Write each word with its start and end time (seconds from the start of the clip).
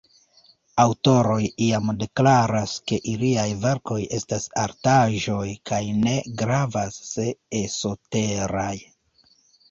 Aŭtoroj 0.83 1.41
iam 1.63 1.89
deklaras, 2.03 2.71
ke 2.91 2.97
iliaj 3.11 3.43
verkoj 3.65 3.97
estas 4.17 4.47
artaĵoj, 4.61 5.43
kaj 5.73 5.81
ne 6.05 6.15
gravas, 6.39 6.97
se 7.11 7.27
esoteraj. 7.61 8.73